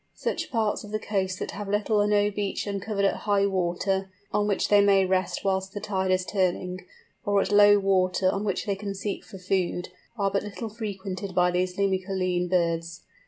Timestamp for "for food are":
9.23-10.31